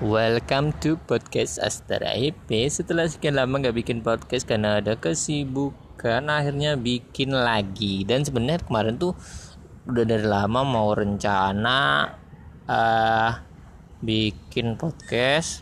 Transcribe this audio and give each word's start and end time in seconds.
Welcome 0.00 0.72
to 0.80 0.96
podcast 0.96 1.60
Astara 1.60 2.16
IP 2.16 2.48
Setelah 2.72 3.04
sekian 3.04 3.36
lama 3.36 3.60
gak 3.60 3.76
bikin 3.76 4.00
podcast 4.00 4.48
karena 4.48 4.80
ada 4.80 4.96
kesibukan 4.96 6.24
Akhirnya 6.24 6.72
bikin 6.80 7.36
lagi. 7.36 8.08
Dan 8.08 8.24
sebenarnya 8.24 8.64
kemarin 8.64 8.96
tuh 8.96 9.12
udah 9.84 10.04
dari 10.08 10.24
lama 10.24 10.64
mau 10.64 10.96
rencana 10.96 12.08
uh, 12.64 13.32
Bikin 14.00 14.80
podcast 14.80 15.60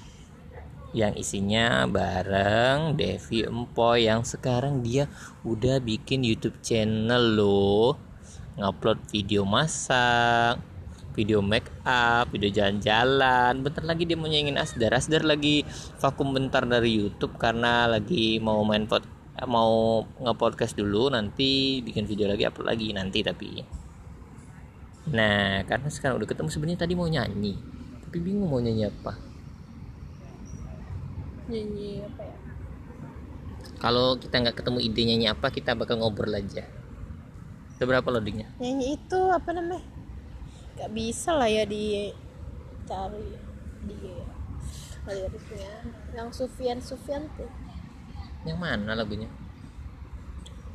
yang 0.95 1.18
isinya 1.18 1.91
bareng 1.91 2.95
Devi 2.95 3.43
Empoy 3.43 4.07
yang 4.07 4.23
sekarang 4.23 4.86
dia 4.86 5.11
udah 5.43 5.82
bikin 5.82 6.23
YouTube 6.23 6.62
channel 6.62 7.34
loh. 7.34 7.98
Ngupload 8.55 9.02
video 9.11 9.43
masak 9.43 10.77
video 11.18 11.42
make 11.42 11.66
up, 11.82 12.30
video 12.30 12.46
jalan-jalan. 12.46 13.58
Bentar 13.58 13.82
lagi 13.82 14.06
dia 14.06 14.14
mau 14.14 14.30
nyanyiin 14.30 14.54
Asdar. 14.54 14.94
Asdar 14.94 15.26
lagi 15.26 15.66
vakum 15.98 16.30
bentar 16.30 16.62
dari 16.62 16.95
YouTube 16.95 17.34
karena 17.34 17.90
lagi 17.90 18.38
mau 18.38 18.62
main 18.62 18.86
pod 18.86 19.02
mau 19.50 20.06
nge-podcast 20.23 20.78
dulu. 20.78 21.10
Nanti 21.10 21.82
bikin 21.82 22.06
video 22.06 22.30
lagi 22.30 22.46
upload 22.46 22.70
lagi 22.70 22.95
nanti 22.95 23.26
tapi. 23.26 23.50
Nah 25.10 25.66
karena 25.66 25.90
sekarang 25.90 26.23
udah 26.23 26.28
ketemu 26.30 26.48
sebenarnya 26.54 26.86
tadi 26.86 26.95
mau 26.95 27.10
nyanyi. 27.10 27.59
Tapi 28.06 28.16
bingung 28.23 28.46
mau 28.46 28.62
nyanyi 28.62 28.87
apa. 28.87 29.18
Nyanyi 31.50 32.06
apa 32.06 32.23
ya? 32.23 32.37
Kalau 33.82 34.14
kita 34.23 34.38
nggak 34.38 34.62
ketemu 34.62 34.78
ide 34.87 35.02
nyanyi 35.02 35.26
apa 35.34 35.50
kita 35.50 35.74
bakal 35.74 35.98
ngobrol 35.98 36.30
aja. 36.30 36.62
Udah 37.74 37.87
berapa 37.90 38.06
loadingnya? 38.06 38.54
Nyanyi 38.62 38.95
itu 38.95 39.18
apa 39.34 39.50
namanya 39.50 39.98
nggak 40.78 40.95
bisa 40.95 41.34
lah 41.34 41.50
ya 41.50 41.66
di 41.66 42.14
cari 42.87 43.34
di 43.82 43.98
liriknya 45.10 45.74
yang 46.14 46.30
Sufyan 46.30 46.78
Sufyan 46.78 47.27
tuh. 47.34 47.51
Yang 48.46 48.59
mana 48.62 48.95
lagunya? 48.95 49.26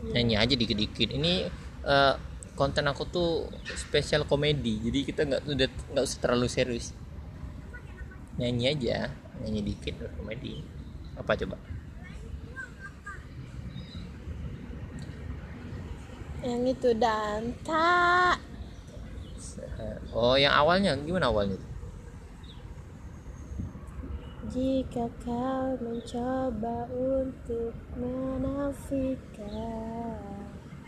Nyanyi 0.04 0.36
aja 0.36 0.54
dikit-dikit. 0.60 1.16
Ini 1.16 1.48
eh, 1.88 2.16
konten 2.60 2.84
aku 2.84 3.08
tuh 3.08 3.48
spesial 3.80 4.28
komedi 4.28 4.78
jadi 4.84 5.00
kita 5.08 5.22
nggak 5.24 5.42
udah 5.48 5.70
nggak 5.96 6.04
usah 6.04 6.20
terlalu 6.20 6.52
serius. 6.52 6.92
Nyanyi 8.36 8.76
aja 8.76 9.08
nyanyi 9.40 9.72
dikit 9.72 10.04
komedi. 10.20 10.60
Apa 11.16 11.40
coba? 11.40 11.56
Yang 16.44 16.76
itu 16.76 16.90
dan 17.00 17.56
tak 17.64 18.53
oh 20.14 20.36
yang 20.36 20.54
awalnya 20.54 20.96
gimana 21.02 21.28
awalnya 21.30 21.58
jika 24.54 25.10
kau 25.24 25.74
mencoba 25.82 26.86
untuk 26.94 27.74
menafikan 27.98 29.34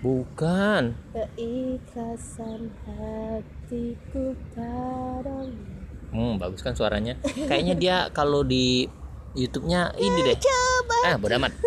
bukan. 0.06 0.94
keikhlasan 1.10 2.70
hatiku 2.86 4.38
padamu. 4.54 5.66
Hmm 6.14 6.38
bagus 6.38 6.62
kan 6.62 6.78
suaranya. 6.78 7.18
Kayaknya 7.26 7.74
dia 7.74 7.98
kalau 8.14 8.46
di 8.46 8.86
YouTube-nya 9.34 9.98
ini 9.98 10.20
deh. 10.30 10.38
Coba 10.38 10.98
ah 11.10 11.18
bodo 11.18 11.34
amat. 11.42 11.58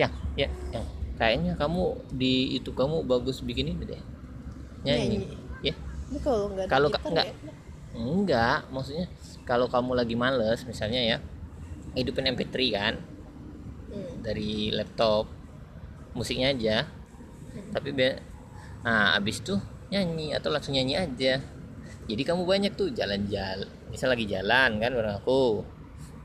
Ya 0.00 0.08
ya 0.32 0.48
yang 0.72 0.86
kayaknya 1.20 1.52
kamu 1.60 2.00
di 2.16 2.56
YouTube 2.56 2.80
kamu 2.80 3.04
bagus 3.04 3.44
bikin 3.44 3.76
ini 3.76 3.84
deh. 3.84 4.00
Nyanyi, 4.80 4.96
ya 4.96 5.04
ini 5.04 5.39
kalau 6.18 6.50
nggak 6.50 6.66
Kalau 6.66 6.88
nggak- 6.90 7.30
ya, 7.30 7.32
enggak 7.92 8.58
maksudnya 8.68 9.06
kalau 9.44 9.66
kamu 9.66 9.94
lagi 9.94 10.14
males 10.14 10.62
misalnya 10.62 10.98
ya 10.98 11.16
hidupin 11.94 12.26
MP3 12.26 12.54
kan 12.70 12.94
Hmm. 13.90 14.22
dari 14.22 14.70
laptop 14.70 15.26
musiknya 16.14 16.54
aja. 16.54 16.86
Tapi 17.74 17.90
be 17.90 18.14
nah 18.80 19.14
abis 19.14 19.42
itu 19.42 19.58
nyanyi 19.90 20.30
atau 20.30 20.54
langsung 20.54 20.78
nyanyi 20.78 20.94
aja. 20.94 21.42
Jadi 22.06 22.22
kamu 22.22 22.46
banyak 22.46 22.72
tuh 22.74 22.94
jalan-jalan 22.94 23.66
misal 23.90 24.14
lagi 24.14 24.30
jalan 24.30 24.78
kan 24.78 24.94
bareng 24.94 25.18
aku 25.18 25.66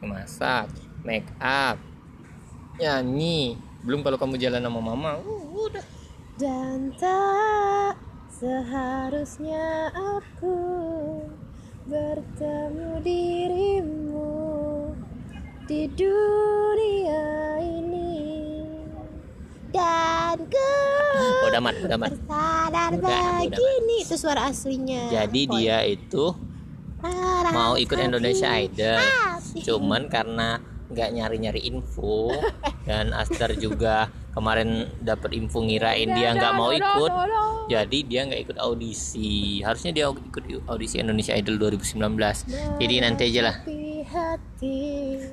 masak 0.02 0.70
make 1.02 1.26
up 1.42 1.82
nyanyi. 2.78 3.58
Belum 3.82 4.06
kalau 4.06 4.18
kamu 4.18 4.38
jalan 4.38 4.62
sama 4.62 4.78
mama 4.78 5.18
uh, 5.18 5.44
udah. 5.58 5.86
Dan 6.38 6.94
tak 6.94 7.98
seharusnya 8.46 9.90
aku 9.90 10.62
bertemu 11.90 13.02
dirimu 13.02 14.38
di 15.66 15.90
dunia 15.90 17.26
ini. 17.58 18.22
Dan 19.74 20.38
ku 20.46 20.78
udah 21.50 21.58
amat 21.58 21.74
udah 21.90 21.98
Udah, 21.98 22.86
udah, 23.02 23.50
begini 23.50 24.06
itu 24.06 24.14
suara 24.14 24.54
aslinya. 24.54 25.10
Jadi 25.10 25.50
Boy. 25.50 25.66
dia 25.66 25.82
itu 25.82 26.38
mau 27.50 27.74
ikut 27.82 27.98
Indonesia 27.98 28.54
Idol. 28.62 29.02
Cuman 29.66 30.06
karena 30.06 30.62
nggak 30.92 31.10
nyari-nyari 31.16 31.62
info. 31.70 32.30
Dan 32.88 33.12
Astar 33.16 33.54
juga 33.58 34.10
kemarin 34.36 34.92
dapat 35.00 35.32
info 35.32 35.64
ngirain 35.64 36.12
dia 36.12 36.36
nggak 36.36 36.54
mau 36.54 36.70
ikut. 36.76 37.12
jadi 37.66 37.98
dia 38.06 38.22
nggak 38.30 38.42
ikut 38.46 38.58
audisi. 38.62 39.64
Harusnya 39.66 39.90
dia 39.90 40.06
ikut 40.12 40.70
audisi 40.70 41.02
Indonesia 41.02 41.34
Idol 41.34 41.58
2019 41.58 41.98
jadi 42.78 42.94
nanti 43.02 43.32
aja 43.34 43.42
lah. 43.42 43.56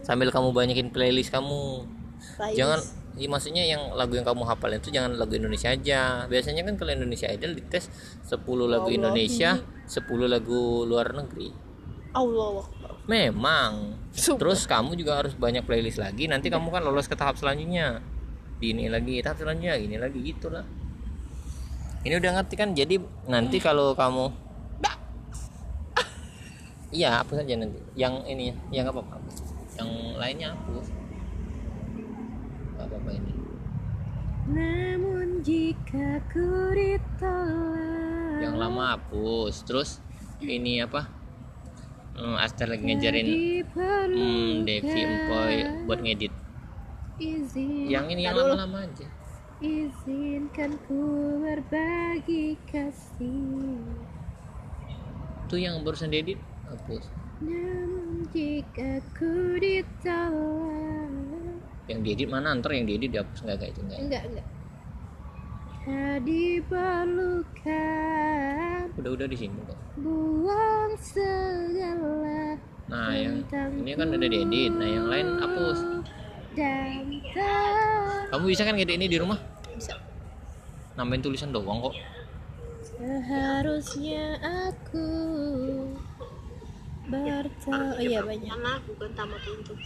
Sambil 0.00 0.32
kamu 0.32 0.56
banyakin 0.56 0.88
playlist 0.88 1.28
kamu. 1.28 1.84
Playlist. 2.22 2.56
jangan 2.56 2.80
ya 3.12 3.28
maksudnya 3.28 3.64
yang 3.68 3.92
lagu 3.92 4.16
yang 4.16 4.24
kamu 4.24 4.46
hafal 4.48 4.72
itu 4.72 4.88
jangan 4.88 5.18
lagu 5.20 5.36
Indonesia 5.36 5.68
aja. 5.68 6.24
Biasanya 6.24 6.64
kan 6.64 6.74
kalau 6.80 6.92
Indonesia 6.96 7.28
Idol 7.28 7.52
dites 7.58 7.92
10 8.24 8.40
lagu 8.64 8.88
Allah, 8.88 8.96
Indonesia 8.96 9.60
10 9.60 10.08
lagu 10.24 10.88
luar 10.88 11.12
negeri. 11.12 11.52
Allah. 12.12 12.64
Memang. 13.06 13.98
Sumpah. 14.12 14.44
terus 14.44 14.68
kamu 14.68 14.92
juga 14.94 15.24
harus 15.24 15.32
banyak 15.32 15.64
playlist 15.64 15.96
lagi 15.96 16.28
nanti 16.28 16.52
kamu 16.52 16.68
kan 16.68 16.84
lolos 16.84 17.08
ke 17.08 17.16
tahap 17.16 17.40
selanjutnya. 17.40 18.04
Ini 18.62 18.92
lagi 18.92 19.24
tahap 19.24 19.40
selanjutnya 19.40 19.74
ini 19.80 19.96
lagi 19.96 20.20
gitulah. 20.20 20.62
Ini 22.02 22.18
udah 22.18 22.30
ngerti 22.38 22.54
kan? 22.58 22.74
Jadi 22.74 22.98
nanti 23.30 23.56
kalau 23.62 23.94
kamu 23.96 24.42
iya 26.92 27.24
hapus 27.24 27.42
aja 27.42 27.56
nanti. 27.56 27.80
Yang 27.96 28.14
ini 28.28 28.46
yang 28.68 28.86
apa 28.92 29.00
apa 29.00 29.28
yang 29.80 29.90
lainnya 30.20 30.52
hapus. 30.52 30.92
Gak 32.76 32.84
apa 32.84 32.94
apa 33.00 33.10
ini? 33.16 33.32
Namun 34.52 35.40
jika 35.40 36.20
ku 36.28 36.76
ditolak. 36.76 38.44
Yang 38.44 38.54
lama 38.60 38.82
hapus. 38.94 39.54
Terus 39.64 39.90
ini 40.44 40.84
apa 40.84 41.21
hmm, 42.16 42.36
Aster 42.40 42.68
lagi 42.68 42.82
ngajarin 42.84 43.28
hmm, 43.72 44.64
Devi 44.68 45.00
Empoy 45.02 45.54
buat 45.88 46.00
ngedit. 46.00 46.32
Izin 47.20 47.86
yang 47.92 48.08
ini 48.08 48.26
yang 48.26 48.36
lama-lama 48.36 48.88
aja. 48.88 49.06
Izinkan 49.62 50.74
ku 50.90 51.00
berbagi 51.44 52.58
kasih. 52.66 53.78
Tuh 55.46 55.58
yang 55.60 55.84
barusan 55.86 56.10
diedit 56.10 56.40
hapus. 56.66 57.06
Namun 57.38 58.26
jika 58.34 58.98
ku 59.14 59.60
ditolak. 59.62 61.10
Yang 61.86 62.00
diedit 62.02 62.28
mana? 62.30 62.58
Ntar 62.58 62.74
yang 62.74 62.88
diedit 62.88 63.14
dihapus. 63.14 63.44
Nggak 63.46 63.56
kayak 63.62 63.72
itu 63.76 63.80
nggak. 63.86 63.98
Enggak, 64.02 64.22
enggak 64.30 64.46
Tak 65.82 66.22
diperlukan 66.22 67.82
udah 69.02 69.10
udah 69.18 69.26
di 69.26 69.34
sini 69.34 69.58
kok 69.66 69.81
Buang 69.92 70.96
segala 70.96 72.56
nah 72.92 73.12
yang 73.16 73.40
ini 73.80 73.96
kan 73.96 74.12
udah 74.12 74.28
diedit. 74.28 74.72
Nah 74.72 74.88
yang 74.88 75.06
lain 75.08 75.26
hapus. 75.40 75.78
Dan 76.52 77.20
kamu 78.32 78.44
bisa 78.48 78.64
kan 78.68 78.76
ngedit 78.76 78.96
ini 78.96 79.06
di 79.08 79.16
rumah? 79.16 79.40
Bisa. 79.72 79.96
Nambahin 80.96 81.24
tulisan 81.24 81.52
doang 81.52 81.80
kok. 81.80 81.96
Seharusnya 82.84 84.36
aku 84.40 85.08
bertahu 87.08 87.72
oh, 87.72 88.00
iya 88.00 88.20
banyak. 88.24 88.80
bukan 88.88 89.10
tamat 89.12 89.42
untuk 89.52 89.76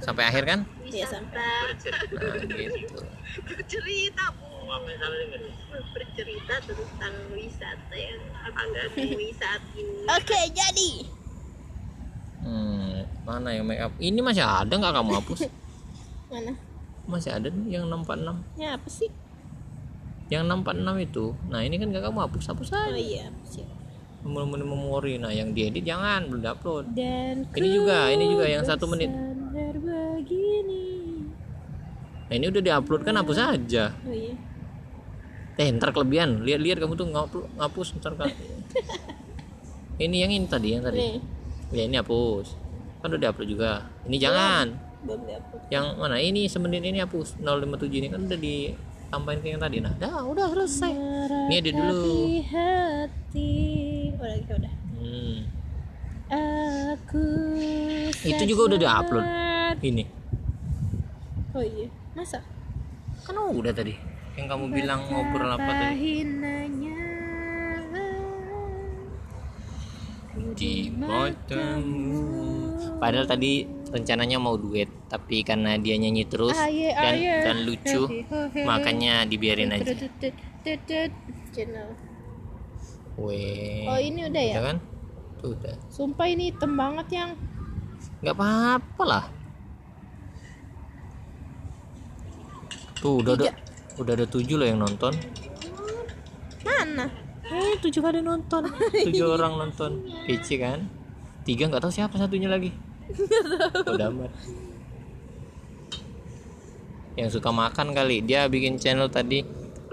sampai 0.00 0.24
akhir 0.28 0.44
kan? 0.44 0.60
Iya 0.84 1.04
sampai. 1.08 1.76
Nah 2.16 2.34
gitu. 2.48 3.04
Bercerita 3.44 4.32
bu 4.36 4.55
bercerita 5.96 6.54
tentang 6.64 7.14
wisata 7.32 7.94
yang 7.96 8.20
agak 8.44 8.88
wisata 9.20 9.68
ini. 9.76 10.04
Oke 10.08 10.40
jadi. 10.52 10.90
Hmm, 12.46 13.04
mana 13.26 13.48
yang 13.52 13.66
make 13.68 13.80
up? 13.80 13.92
Ini 14.00 14.20
masih 14.24 14.44
ada 14.44 14.70
nggak 14.70 14.94
kamu 14.96 15.12
hapus? 15.20 15.40
Mana? 16.32 16.52
Masih 17.06 17.30
ada 17.36 17.48
nih 17.52 17.78
yang 17.78 17.86
646 17.86 18.58
ya 18.58 18.68
apa 18.74 18.88
sih? 18.90 19.10
Yang 20.26 20.42
646 20.50 21.06
itu. 21.06 21.24
Nah 21.52 21.60
ini 21.62 21.74
kan 21.78 21.86
gak 21.94 22.04
kamu 22.10 22.18
hapus 22.26 22.44
hapus 22.50 22.68
oh 22.74 22.82
aja 22.82 22.98
iya 22.98 23.26
siap 23.46 23.70
memori 24.26 24.64
memori. 24.66 25.14
Nah 25.22 25.30
yang 25.30 25.54
diedit 25.54 25.86
jangan 25.86 26.26
belum 26.26 26.42
upload 26.42 26.98
dan 26.98 27.46
Ini 27.54 27.68
juga, 27.70 28.10
ini 28.10 28.24
juga 28.26 28.44
yang 28.50 28.66
satu 28.66 28.90
menit. 28.90 29.12
begini 29.76 30.82
nah 32.26 32.34
ini 32.34 32.50
udah 32.50 32.58
diupload 32.58 33.06
kan 33.06 33.14
hapus 33.22 33.38
aja. 33.38 33.94
Oh 34.02 34.10
iya 34.10 34.34
eh 35.56 35.68
ntar 35.72 35.90
kelebihan. 35.92 36.44
Lihat-lihat 36.44 36.78
kamu 36.84 36.94
tuh 36.94 37.08
ngapus 37.08 37.42
ngapus 37.56 37.88
ntar 38.00 38.12
kan 38.20 38.28
ini 40.04 40.16
yang 40.20 40.32
ini 40.32 40.46
tadi 40.46 40.76
yang 40.76 40.84
tadi. 40.84 41.00
Nih. 41.00 41.16
Ya 41.72 41.82
ini 41.88 41.96
hapus. 41.96 42.54
Kan 43.00 43.08
udah 43.16 43.20
diupload 43.20 43.48
juga. 43.48 43.88
Ini 44.04 44.16
jangan. 44.20 44.66
Belum 45.04 45.20
diupload 45.24 45.60
yang 45.72 45.96
mana? 45.96 46.20
Ini 46.20 46.46
semenit 46.52 46.84
ini 46.84 47.00
hapus. 47.00 47.40
057 47.40 47.88
ini 47.88 48.08
kan 48.12 48.20
udah 48.28 48.38
ditambahin 48.38 49.40
ke 49.40 49.48
yang 49.56 49.62
tadi. 49.64 49.76
Nah 49.80 49.94
dah 49.96 50.20
udah 50.28 50.46
selesai. 50.52 50.92
Ini 51.48 51.54
edit 51.56 51.74
dulu. 51.74 52.12
Hati. 52.52 53.52
Udah 54.20 54.36
gitu 54.36 54.54
udah. 54.60 54.74
Hmm. 54.96 55.38
aku 56.96 57.26
Itu 58.26 58.42
juga 58.44 58.62
udah 58.74 58.78
diupload. 58.78 59.24
ini. 59.80 60.04
Oh 61.56 61.64
iya. 61.64 61.88
Masa? 62.12 62.44
Kan 63.24 63.36
udah 63.40 63.72
tadi 63.72 64.15
yang 64.36 64.46
kamu 64.52 64.64
bilang 64.68 65.00
ngobrol 65.08 65.48
apa 65.48 65.70
tadi? 65.72 66.24
Di 70.56 70.88
matamu 70.92 72.20
padahal 72.96 73.28
tadi 73.28 73.64
rencananya 73.92 74.36
mau 74.40 74.56
duet 74.56 74.88
tapi 75.08 75.44
karena 75.44 75.76
dia 75.76 75.96
nyanyi 76.00 76.24
terus 76.28 76.56
Aye, 76.56 76.92
dan 76.96 77.14
aye. 77.16 77.34
dan 77.44 77.56
lucu 77.64 78.02
makanya 78.64 79.24
dibiarin 79.24 79.72
aja. 79.72 79.92
Weh. 83.16 83.88
oh 83.88 83.96
ini 83.96 84.28
udah 84.28 84.44
ya? 84.44 84.54
Udah 84.60 84.64
kan? 84.68 84.76
Tuh 85.40 85.50
udah. 85.56 85.74
Sumpah 85.88 86.26
ini 86.28 86.52
hitam 86.52 86.76
banget 86.76 87.06
yang. 87.16 87.30
Nggak 88.20 88.36
apa-apa 88.36 89.02
lah. 89.08 89.24
Tuh 93.00 93.24
udah 93.24 93.32
ada 93.40 93.65
udah 93.96 94.12
ada 94.12 94.26
tujuh 94.28 94.56
loh 94.60 94.68
yang 94.68 94.80
nonton. 94.80 95.12
Mana? 96.66 97.08
Eh 97.46 97.78
tujuh 97.78 98.02
kali 98.02 98.18
nonton. 98.20 98.66
Tujuh 99.06 99.38
orang 99.38 99.54
nonton. 99.54 100.02
Kece 100.26 100.58
kan? 100.58 100.82
Tiga 101.46 101.70
nggak 101.70 101.78
tahu 101.78 101.94
siapa 101.94 102.18
satunya 102.18 102.50
lagi. 102.50 102.74
Udah 103.86 104.10
amat. 104.10 104.32
Yang 107.14 107.38
suka 107.38 107.54
makan 107.54 107.94
kali. 107.94 108.26
Dia 108.26 108.50
bikin 108.50 108.82
channel 108.82 109.06
tadi. 109.06 109.46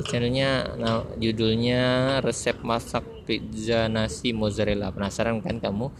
Channelnya 0.09 0.73
nah, 0.81 1.05
judulnya 1.21 2.17
resep 2.25 2.57
masak 2.65 3.05
pizza 3.29 3.85
nasi 3.85 4.33
mozzarella. 4.33 4.89
Penasaran 4.89 5.37
kan 5.45 5.61
kamu? 5.61 5.93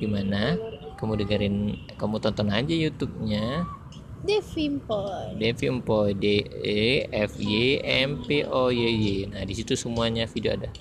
Gimana? 0.00 0.56
Kamu 0.96 1.20
dengerin 1.20 1.84
kamu 2.00 2.16
tonton 2.16 2.48
aja 2.48 2.72
YouTube-nya 2.72 3.68
Devimpoy 4.24 5.36
Devi 5.36 5.68
Empoy 5.68 6.16
D 6.16 6.40
E 6.64 7.04
F 7.12 7.36
Y 7.36 7.84
M 7.84 8.24
P 8.24 8.40
O 8.48 8.72
Y 8.72 8.80
Y. 8.88 9.06
Nah 9.28 9.44
di 9.44 9.52
situ 9.52 9.76
semuanya 9.76 10.24
video 10.24 10.56
ada. 10.56 10.72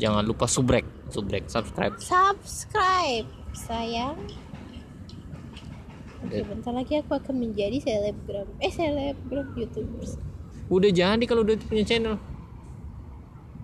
Jangan 0.00 0.24
lupa 0.24 0.48
subrek 0.48 0.88
subrek 1.12 1.44
subscribe. 1.52 2.00
Subscribe 2.00 3.28
sayang. 3.52 4.16
Oke, 6.24 6.40
bentar 6.44 6.72
lagi 6.72 7.00
aku 7.00 7.16
akan 7.16 7.34
menjadi 7.36 7.76
selebgram 7.80 8.48
eh 8.64 8.72
selebgram 8.72 9.52
youtubers. 9.56 10.16
Udah 10.72 10.88
jadi 10.88 11.24
kalau 11.28 11.44
udah 11.44 11.60
punya 11.68 11.84
channel. 11.84 12.16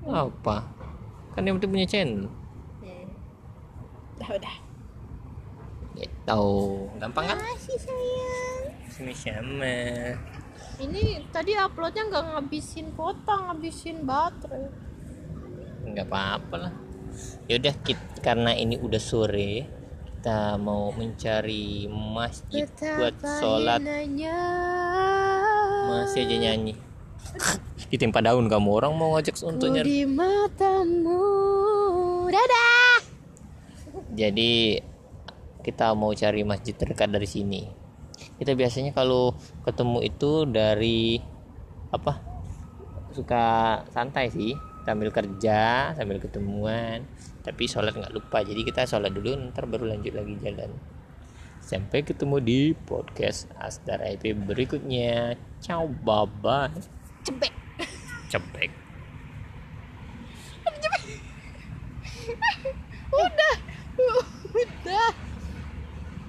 Apa? 0.05 0.69
Kan 1.33 1.49
yang 1.49 1.57
penting 1.57 1.73
punya 1.73 1.89
channel. 1.89 2.29
Hmm. 2.85 3.09
udah. 4.21 4.37
Udah 4.37 4.57
gitu 5.97 6.45
gampang 7.01 7.25
kan? 7.25 7.39
Masih 7.41 7.79
sayang 7.81 8.46
sama 8.97 9.13
sama 9.13 9.77
ini 10.81 11.21
tadi 11.33 11.53
uploadnya 11.57 12.09
nggak 12.09 12.25
ngabisin 12.33 12.93
kuota 12.97 13.49
ngabisin 13.49 14.05
baterai. 14.05 14.69
Nggak 15.89 16.07
apa-apa 16.09 16.57
lah. 16.69 16.73
Yaudah 17.49 17.73
kit- 17.81 18.21
karena 18.21 18.53
ini 18.53 18.77
udah 18.77 19.01
sore 19.01 19.65
kita 20.17 20.57
mau 20.61 20.93
mencari 20.93 21.89
masjid 21.89 22.69
buat 22.69 23.17
sholat. 23.21 23.81
hinanya 23.81 24.37
masih 25.89 26.29
aja 26.29 26.37
nyanyi. 26.37 26.75
Ditimpa 27.93 28.21
daun 28.21 28.49
kamu 28.49 28.69
orang 28.69 28.93
mau 28.97 29.17
ngajak 29.17 29.37
untuk 29.45 29.73
nyari. 29.73 29.87
di 29.87 30.01
matamu. 30.05 31.25
Dadah! 32.29 33.01
Jadi 34.13 34.81
kita 35.65 35.93
mau 35.97 36.13
cari 36.13 36.45
masjid 36.45 36.73
terdekat 36.77 37.09
dari 37.09 37.29
sini 37.29 37.86
kita 38.41 38.57
biasanya 38.57 38.93
kalau 38.97 39.37
ketemu 39.65 39.99
itu 40.05 40.45
dari 40.49 41.21
apa 41.93 42.19
suka 43.13 43.45
santai 43.89 44.29
sih 44.29 44.53
sambil 44.85 45.09
kerja 45.09 45.91
sambil 45.97 46.21
ketemuan 46.21 47.03
tapi 47.47 47.71
sholat 47.71 47.95
nggak 47.95 48.11
lupa. 48.11 48.43
Jadi 48.43 48.67
kita 48.67 48.83
sholat 48.91 49.15
dulu 49.15 49.55
ntar 49.55 49.71
baru 49.71 49.87
lanjut 49.87 50.19
lagi 50.19 50.35
jalan. 50.43 50.75
Sampai 51.63 52.03
ketemu 52.03 52.43
di 52.43 52.61
podcast 52.75 53.47
Asdar 53.59 54.03
IP 54.03 54.35
berikutnya. 54.35 55.39
Ciao 55.63 55.87
bye 55.87 56.27
bye 56.43 56.75
cepet 57.23 57.51
cepek 58.31 58.71
udah. 63.27 63.55
Udah 64.57 65.26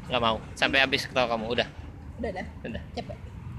nggak 0.07 0.23
mau. 0.23 0.37
Sampai 0.55 0.79
habis 0.81 1.05
ketawa 1.05 1.35
kamu. 1.35 1.45
Udah. 1.51 1.67
Udah 2.17 2.31
dah. 2.31 2.45
Udah. 2.65 2.81
Cepet 2.95 3.36